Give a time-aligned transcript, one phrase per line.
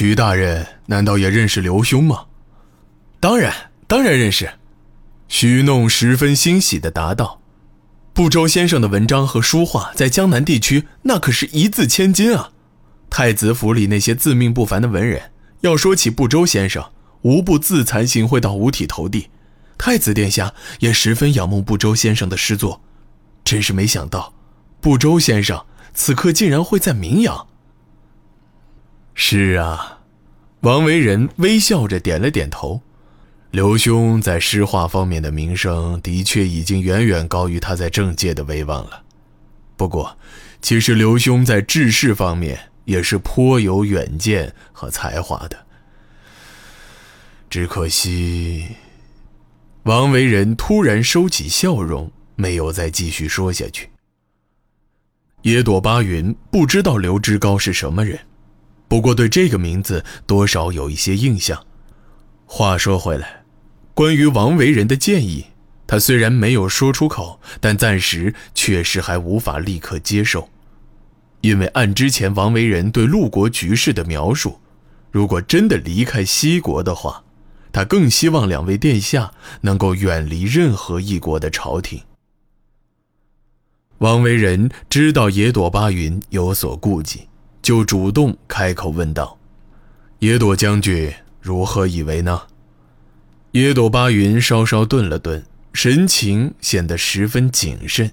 [0.00, 2.24] 徐大人难道也认识刘兄吗？
[3.20, 3.54] 当然，
[3.86, 4.50] 当然认识。
[5.28, 7.42] 徐弄十分欣喜地答道
[8.14, 12.52] ：“不周先生的文章和书画在江南地区那可是一字千金啊！
[13.10, 16.82] 太子府里那些自命不凡的文人，要说起不周先生，
[17.20, 19.28] 无不自惭形秽到五体投地。
[19.76, 22.80] 太子殿下也十分仰慕不周先生的诗作，
[23.44, 24.32] 真是没想到，
[24.80, 25.62] 不周先生
[25.92, 27.48] 此刻竟然会在名扬。”
[29.22, 30.00] 是啊，
[30.60, 32.80] 王维仁微笑着点了点头。
[33.50, 39.02] 刘兄在诗画方面的名声，的确已经远远高于他在政界的威望了。
[39.76, 40.16] 不过，
[40.62, 45.66] 其实刘兄在治世方面也是颇有远见和才华的。
[47.50, 48.68] 只可惜，
[49.82, 53.90] 王维仁突然收起笑容，没有再继续说下去。
[55.42, 58.18] 野朵巴云不知道刘知高是什么人。
[58.90, 61.64] 不过对这个名字多少有一些印象。
[62.44, 63.44] 话说回来，
[63.94, 65.46] 关于王维仁的建议，
[65.86, 70.48] 他虽然没有说出口，但暂时确实还无法立刻接受，
[71.40, 74.58] 因为按之前王维仁对陆国局势的描述，
[75.12, 77.22] 如果真的离开西国的话，
[77.70, 82.02] 他更希望两位殿下能够远离任何一国的朝廷。
[83.98, 87.29] 王维仁知道野朵巴云有所顾忌。
[87.62, 89.38] 就主动开口问道
[90.20, 92.42] ：“野朵将军如何以为呢？”
[93.52, 98.12] 野朵巴云稍稍顿了顿，神情显得十分谨慎。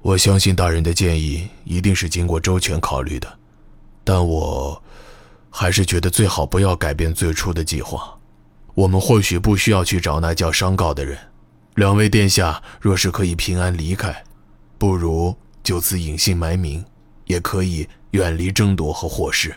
[0.00, 3.38] 我相信大人的建议一定是经过周全考虑的，
[4.02, 4.82] 但我
[5.50, 8.18] 还是觉得最好不要改变最初的计划。
[8.74, 11.18] 我们或许不需要去找那叫商告的人。
[11.74, 14.24] 两位殿下若是可以平安离开，
[14.78, 16.84] 不如就此隐姓埋名，
[17.26, 17.86] 也可以。
[18.12, 19.56] 远离争夺和祸事。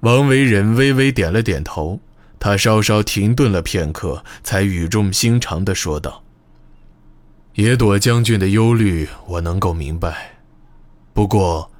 [0.00, 1.98] 王维仁微微点了点头，
[2.38, 6.22] 他稍稍停顿了片刻，才语重心长地说道
[7.54, 10.32] ：“野朵将军的忧虑，我能够明白。
[11.14, 11.70] 不过，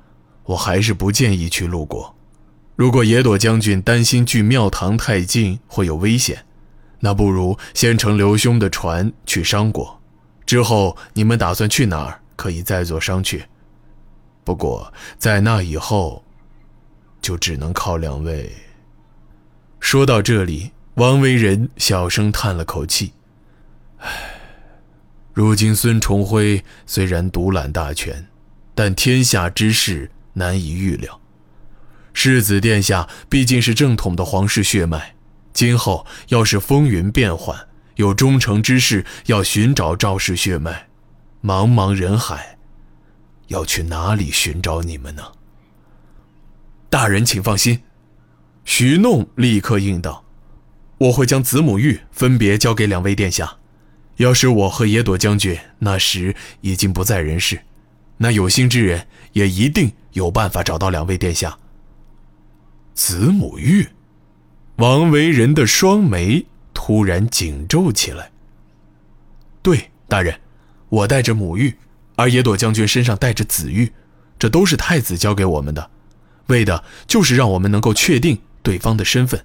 [0.45, 2.16] 我还是不建议去路过。
[2.77, 6.45] 如果野朵将军担心距庙堂太近会有危险，
[7.01, 10.01] 那不如先乘刘兄的船去商国，
[10.47, 13.43] 之后你们打算去哪儿，可以再做商榷。”
[14.44, 16.22] 不过，在那以后，
[17.22, 18.53] 就只能靠两位。
[19.81, 23.15] 说到这里，王维仁小声叹了口气
[23.99, 24.10] ：“唉，
[25.33, 28.27] 如今孙重辉虽然独揽大权，
[28.75, 31.19] 但天下之事难以预料。
[32.12, 35.15] 世子殿下毕竟是正统的皇室血脉，
[35.53, 37.59] 今后要是风云变幻，
[37.97, 40.88] 有忠诚之士要寻找赵氏血脉，
[41.43, 42.53] 茫茫人海。”
[43.49, 45.22] 要去哪里寻找你们呢？
[46.88, 47.82] 大人，请放心。
[48.65, 50.25] 徐弄立刻应道
[50.99, 53.56] ：“我会将子母玉分别交给两位殿下。
[54.16, 57.60] 要是我和野朵将军那时已经不在人世，
[58.16, 61.59] 那有心之人也一定有办法找到两位殿下。”
[62.94, 63.88] 子母玉，
[64.77, 68.31] 王维仁的双眉突然紧皱起来。
[69.60, 70.41] 对，大人，
[70.88, 71.77] 我带着母玉。
[72.16, 73.92] 而野朵将军身上带着紫玉，
[74.38, 75.91] 这都是太子交给我们的，
[76.47, 79.44] 为的就是让我们能够确定对方的身份。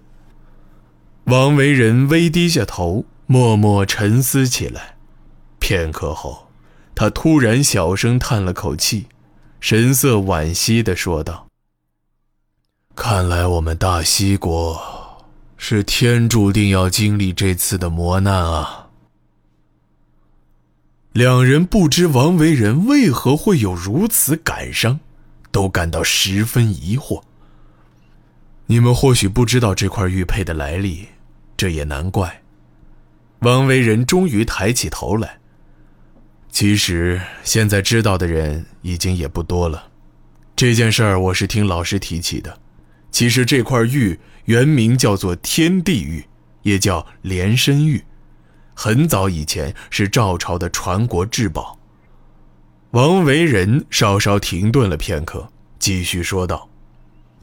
[1.25, 4.97] 王维仁微低下头，默默沉思起来。
[5.59, 6.47] 片刻后，
[6.95, 9.07] 他突然小声叹了口气，
[9.59, 11.47] 神色惋惜地说道
[12.95, 14.81] ：“看来我们大西国
[15.57, 18.87] 是天注定要经历这次的磨难啊。”
[21.13, 24.99] 两人不知王维仁为何会有如此感伤，
[25.51, 27.23] 都感到十分疑惑。
[28.67, 31.07] 你们或许不知道这块玉佩的来历，
[31.57, 32.41] 这也难怪。
[33.39, 35.39] 王维仁终于抬起头来。
[36.51, 39.87] 其实现在知道的人已经也不多了。
[40.55, 42.59] 这件事儿我是听老师提起的。
[43.11, 46.25] 其实这块玉原名叫做天地玉，
[46.61, 48.03] 也叫连身玉。
[48.81, 51.77] 很早以前是赵朝的传国至宝。
[52.91, 56.69] 王维仁稍稍停顿了片刻，继续说道：“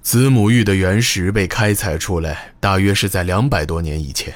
[0.00, 4.32] 子母玉的原石被开采出来，大约是在两百多年以前。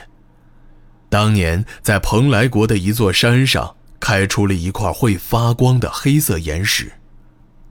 [1.08, 6.92] 当年在蓬莱国的一座山上开出了一块会发光的黑色岩石，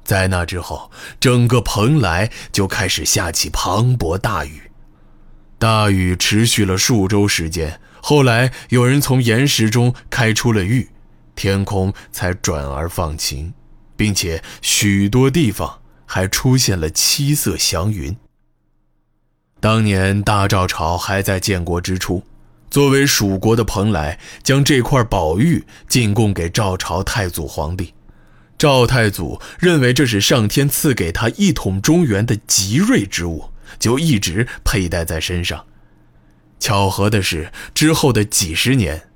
[0.04, 0.90] 在那之后，
[1.20, 4.72] 整个蓬莱就开始下起磅礴大雨，
[5.60, 10.90] 大雨持续了数周时间。”后来有人从岩石中开出了玉，
[11.36, 13.54] 天空才转而放晴，
[13.96, 18.16] 并且许多地方还出现了七色祥云。
[19.60, 22.24] 当年大赵朝还在建国之初，
[22.70, 27.94] 作为蜀国的蓬莱将这块宝玉进贡给赵朝太祖皇帝。
[28.58, 35.66] 赵太祖认为这是上天赐给他一统中原的极瑞之物，就一直佩戴在身上。
[36.60, 39.08] 巧合的是，之后的几十年，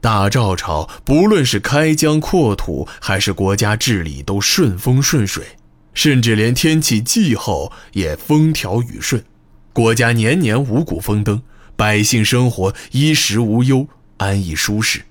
[0.00, 5.44] 大赵朝不论是开疆扩土，还是国家治理，都顺风顺水，
[5.92, 9.24] 甚至连天气气候也风调雨顺，
[9.72, 11.42] 国家年年五谷丰登，
[11.76, 13.88] 百姓生活衣食无忧，
[14.18, 15.02] 安逸舒适。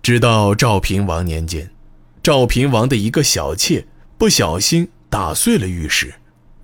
[0.00, 1.70] 直到赵平王年间。
[2.20, 3.86] 赵平王的一个小妾
[4.18, 6.12] 不小心打碎了玉石，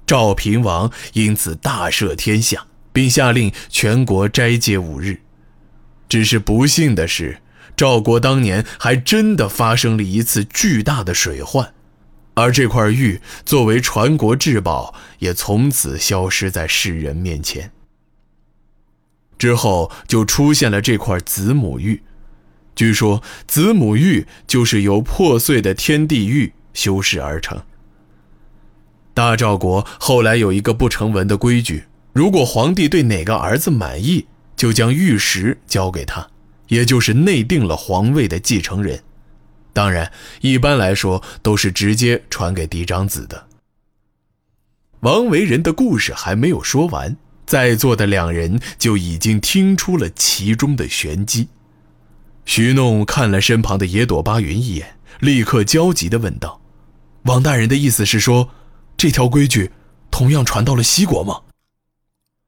[0.05, 5.21] 赵平王因此大赦天下，并下令全国斋戒五日。
[6.09, 7.41] 只是不幸的是，
[7.77, 11.75] 赵国当年还真的发生了一次巨大的水患，
[12.35, 17.73] 而这块玉作为传国至宝，也从此消失在世人面前。
[19.37, 22.03] 之后就出现了这块子母玉。
[22.77, 27.61] 据说子母玉就是由破碎的天地玉修饰而成。
[29.13, 34.25] 大赵国后来有一个不成文的规矩：如果皇帝对哪个儿子满意，
[34.55, 36.29] 就将玉石交给他，
[36.69, 39.03] 也就是内定了皇位的继承人。
[39.73, 43.49] 当然，一般来说都是直接传给嫡长子的。
[45.01, 47.17] 王维人的故事还没有说完，
[47.47, 51.49] 在座的两人就已经听出了其中的玄机。
[52.45, 56.61] 徐弄看了身旁的野朵巴云一眼，立刻焦急地问道
[57.27, 58.51] ：“王大人的意思是说，
[58.97, 59.73] 这条规矩
[60.13, 61.41] 同样传到了西国吗？”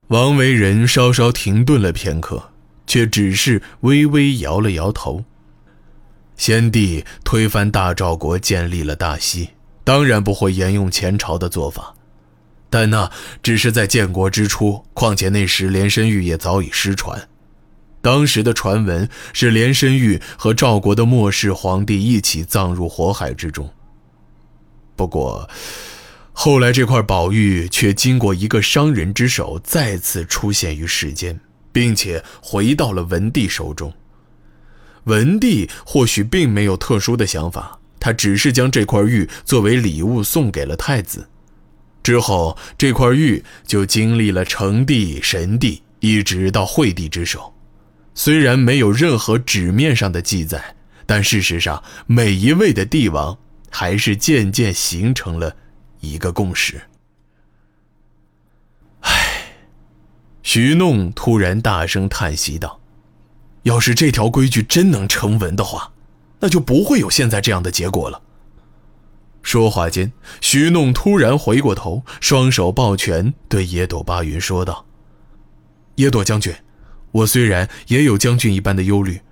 [0.09, 2.51] 王维人稍稍停顿了片刻，
[2.87, 5.25] 却只是微微摇了摇头。
[6.37, 9.51] 先帝推翻大赵国，建立了大西，
[9.83, 11.97] 当然不会沿用前朝的做法，
[12.71, 13.11] 但那
[13.43, 17.29] 只是在建国之初，况且那时连身玉也早已失传。
[18.01, 23.69] 当时的传闻是连身玉和赵国的末世皇帝一起葬入火海之中。
[24.95, 25.51] 不过，
[26.39, 31.41] 后来这块宝玉却经过一个商人之手再次出现于世间，
[31.73, 33.93] 并且回到了文帝手中。
[35.05, 41.27] 文帝或许并没有特殊的想法，他只是将这块玉作为礼物送给了太子。
[42.03, 47.55] 之后，这块玉就经历了成帝、神帝，一直到惠帝之手。
[48.15, 53.39] 虽然没有任何纸面上的记载，但事实上，每一位的帝王
[53.71, 55.57] 还是渐渐形成了
[56.01, 56.81] 一个共识。
[59.01, 59.55] 唉，
[60.43, 62.81] 徐弄突然大声叹息道
[63.65, 65.93] ：“要是这条规矩真能成文的话，
[66.41, 68.23] 那就不会有现在这样的结果了。”
[69.43, 74.87] 说话间，徐弄突然回过头，双手抱拳，对野朵巴云说道
[75.97, 76.55] ：“野朵将军。”
[77.13, 79.23] 我虽然也有将军一般的忧虑，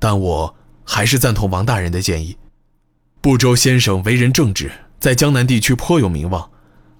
[0.00, 2.36] 但我还是赞同王大人的建议。
[3.20, 6.50] 不周先生为人正直，在江南地区颇有名望。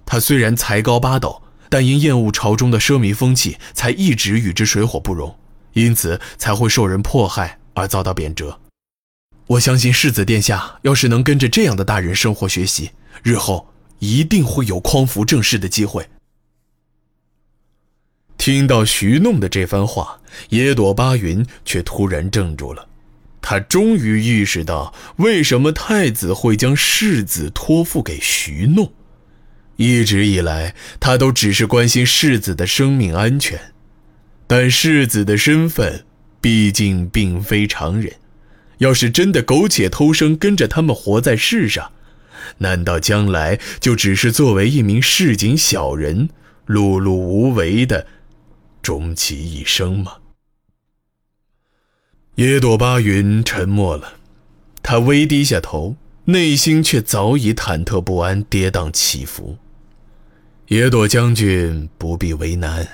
[0.05, 5.37] 他虽然才高八斗，但因厌恶朝中的奢靡风气，才一直与之水火不容，
[5.73, 8.57] 因此才会受人迫害而遭到贬谪。
[9.45, 12.91] 我相信世子殿下要是能跟着这样的大人生活学习，
[13.21, 16.09] 日后一定会有匡扶正室的机会。
[18.37, 22.88] 听到徐弄的这番话，野朵巴云却突然怔住了。
[23.41, 28.93] 他终于意识到，为什么太子会将世子托付给徐诺。
[29.77, 33.57] 一直以来，他都只是关心世子的生命安全，
[34.45, 36.05] 但世子的身份
[36.41, 38.13] 毕竟并非常人。
[38.79, 41.91] 要是真的苟且偷生，跟着他们活在世上，
[42.59, 46.29] 难道将来就只是作为一名市井小人，
[46.67, 48.05] 碌碌无为的？
[48.81, 50.18] 终其一生吗？
[52.39, 54.13] 野朵巴云沉默了，
[54.81, 59.57] 他微低下头，内心却早已忐忑不安，跌宕起伏。
[60.69, 62.87] 野朵将军不必为难，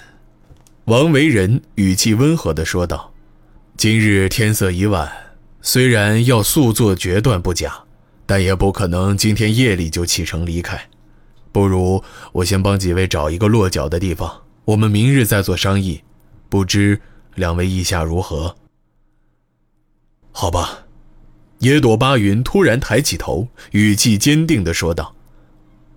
[0.86, 3.14] 王维人语气温和地说道
[3.78, 5.12] ：“今日天色已晚，
[5.62, 7.84] 虽然要速做决断不假，
[8.25, 10.90] 但也不可能今天夜里就启程离开。
[11.52, 16.02] 不如我先帮几位找一个落脚的地方。”我们明日再做商议，
[16.50, 17.00] 不知
[17.36, 18.56] 两位意下如何？
[20.38, 20.80] 好吧，
[21.60, 25.15] 野朵巴云突然抬起头，语气坚定地说道：“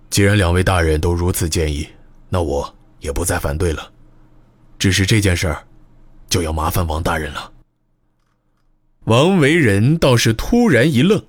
[0.09, 1.85] 既然两位大人都如此建议，
[2.29, 3.91] 那我也不再反对了。
[4.79, 5.65] 只是这件事儿，
[6.29, 7.51] 就要麻烦王大人了。”
[9.03, 11.21] 王维人倒是突然一愣，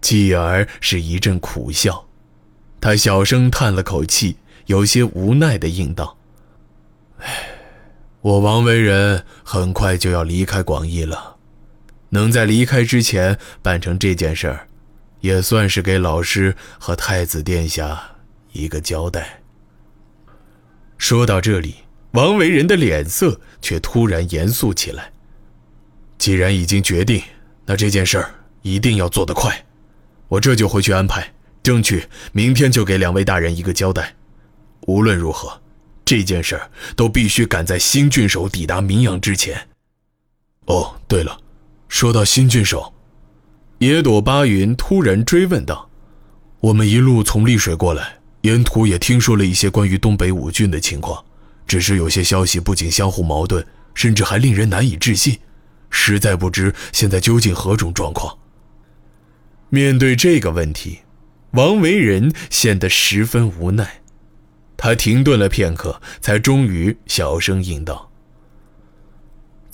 [0.00, 2.06] 继而是一阵苦笑。
[2.80, 4.36] 他小声叹了口气，
[4.66, 6.16] 有些无奈的应道
[7.18, 7.48] ：“唉，
[8.20, 11.35] 我王维人很快就要离开广义了，
[12.16, 14.66] 能在离开之前办成这件事儿，
[15.20, 18.16] 也算是给老师和太子殿下
[18.52, 19.42] 一个交代。”
[20.96, 21.74] 说到这里，
[22.12, 25.12] 王维人的脸色却突然严肃起来。
[26.16, 27.22] 既然已经决定，
[27.66, 29.66] 那这件事儿一定要做得快。
[30.28, 34.16] 我这就回去安排，争取明天就给两位大人一个交代。
[34.86, 35.60] 无论如何，
[36.06, 39.68] 这件事儿都必须赶在新郡守抵达明阳之前。
[40.64, 41.38] 哦，对了，
[41.88, 42.92] 说到新郡守，
[43.78, 45.88] 野朵巴云突然追问道
[46.60, 51.24] ：“我们一路从丽水过来。”沿途也听说了一些关于东北五郡的情况，
[51.66, 55.36] 只是有些消息不仅相互矛盾，甚至还令人难以置信，
[55.90, 58.38] 实在不知现在究竟何种状况。
[59.68, 61.00] 面对这个问题，
[61.52, 64.00] 王维仁显得十分无奈，
[64.76, 68.05] 他停顿了片刻，才终于小声应道：“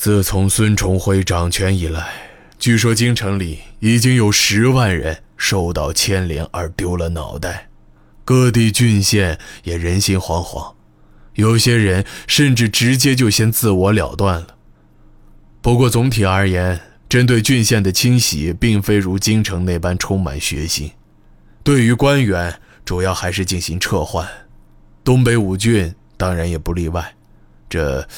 [0.02, 2.12] 自从孙重辉掌权以来，
[2.58, 7.68] 据说京城里已经有十万人受到牵连而丢了脑袋。”
[8.26, 10.74] 各地郡县也人心惶惶，
[11.34, 14.56] 有些人甚至直接就先自我了断了。
[15.60, 20.90] 不过总体而言，针对郡县的清洗并非如京城那般充满血腥。
[21.62, 24.28] 对于官员，主要还是进行撤换，
[25.04, 27.14] 东北五郡当然也不例外。
[27.70, 28.08] 这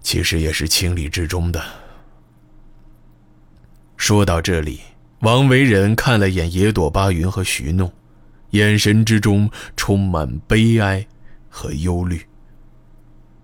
[0.00, 1.62] 其实也是情理之中的。
[3.96, 4.80] 说到这里，
[5.20, 7.92] 王维仁看了眼野朵巴云和徐弄。
[8.52, 11.06] 眼神之中充满悲哀
[11.50, 12.26] 和忧虑。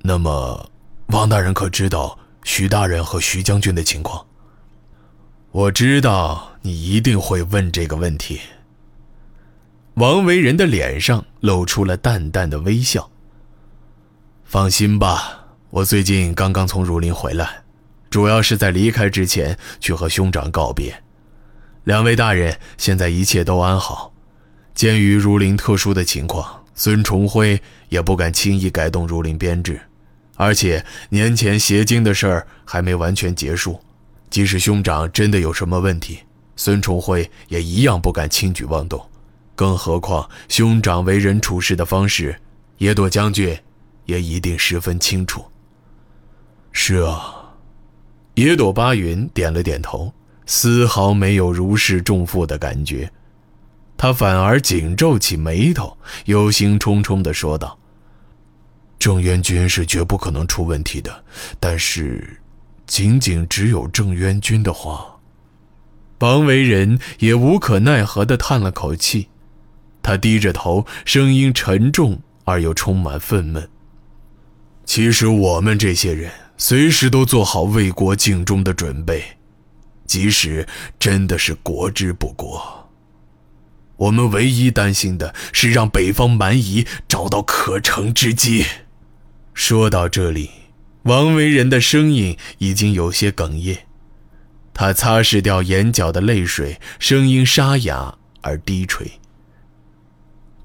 [0.00, 0.70] 那么，
[1.08, 4.25] 王大人可知道徐大人和徐将军的情况？
[5.50, 8.40] 我知道你一定会问这个问题。
[9.94, 13.11] 王维仁的脸上露出了淡淡的微笑。
[14.42, 15.43] 放心吧，
[15.74, 17.64] 我最近刚刚从儒林回来，
[18.08, 21.02] 主要是在离开之前去和兄长告别。
[21.82, 24.14] 两位大人现在一切都安好。
[24.72, 29.80] 鉴于儒林特殊的情况，孙重辉也不敢轻易改动儒林编制，
[30.36, 33.80] 而且年前邪经的事儿还没完全结束，
[34.30, 36.20] 即使兄长真的有什么问题，
[36.54, 39.04] 孙重辉也一样不敢轻举妄动。
[39.56, 42.40] 更何况兄长为人处事的方式，
[42.78, 43.58] 野朵将军
[44.04, 45.44] 也一定十分清楚。
[46.76, 47.54] 是啊，
[48.34, 50.12] 野朵巴云点了点头，
[50.44, 53.10] 丝毫没有如释重负的感觉。
[53.96, 57.78] 他反而紧皱起眉头，忧心忡忡地说道
[58.98, 61.24] ：“郑渊军是绝不可能出问题的，
[61.60, 62.42] 但是，
[62.86, 65.06] 仅仅只有郑渊军的话。”
[66.18, 69.28] 王维仁也无可奈何地叹了口气，
[70.02, 73.68] 他低着头，声音沉重而又充满愤懑
[74.84, 79.23] ：“其实我们这些人随时都做好为国尽忠的准备，
[80.06, 80.66] 即使
[80.99, 82.80] 真的是国之不国。”
[83.96, 88.66] 我们唯一担心的是让北方蛮夷找到可乘之机。
[89.54, 90.50] 说到这里，
[91.04, 93.78] 王维仁的声音已经有些哽咽，
[94.75, 99.20] 他擦拭掉眼角的泪水，声音沙哑而低垂。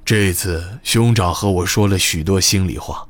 [0.04, 3.09] 这次兄长和我说了许多心里话，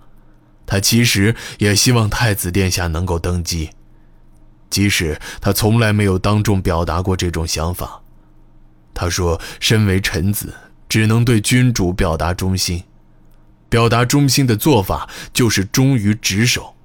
[0.70, 3.72] 他其实也希望太子殿下能够登基，
[4.70, 8.04] 即使他从来没有当众表达过这种想法。
[8.94, 10.54] 他说：“身为臣子，
[10.88, 12.84] 只能对君主表达忠心。
[13.68, 16.76] 表达忠心的做法就是忠于职守。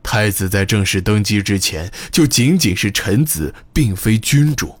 [0.00, 4.78] 太子在正式登基之前，就仅仅是臣子，并非君主。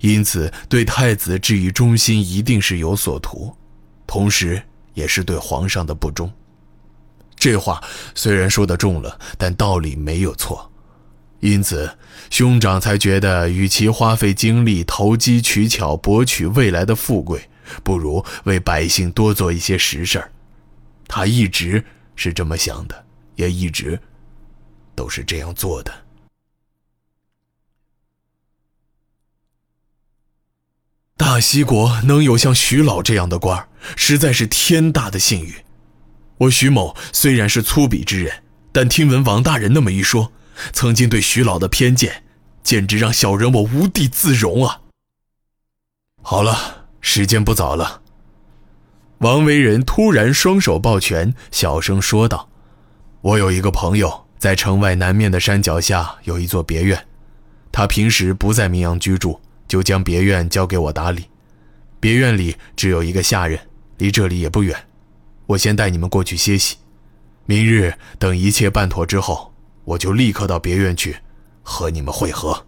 [0.00, 3.56] 因此，对太子致以忠心，一定是有所图，
[4.06, 6.30] 同时也是对皇上的不忠。
[7.40, 7.82] 这话
[8.14, 10.70] 虽然说的重了，但道理没有错。”
[11.40, 11.96] 因此，
[12.28, 17.48] 兄长才觉得，与其花费精力投机取巧博取未来的富贵，
[17.82, 20.30] 不如为百姓多做一些实事儿。
[21.08, 21.82] 他一直
[22.14, 23.06] 是这么想的，
[23.36, 23.98] 也一直
[24.94, 25.90] 都是这样做的。
[31.16, 35.54] 大西国能有像徐老这样的官儿，实在是天大的幸运。
[36.40, 38.42] 我徐某虽然是粗鄙之人，
[38.72, 40.32] 但听闻王大人那么一说。
[40.72, 42.22] 曾经对徐老的偏见，
[42.62, 44.82] 简直让小人我无地自容啊！
[46.22, 48.02] 好了，时间不早了。
[49.18, 52.50] 王维仁突然双手抱拳，小声说道
[53.22, 57.06] ：“我有一个朋友，在城外南面的山脚下有一座别院，
[57.72, 61.24] 他平时不在明阳居住，就将别院交给我打理。
[61.98, 63.58] 别院里只有一个下人，
[63.96, 64.76] 离这里也不远。
[65.50, 66.76] 我先带你们过去歇息。
[67.44, 69.52] 明日等一切办妥之后，
[69.84, 71.16] 我就立刻到别院去
[71.62, 72.66] 和你们会合。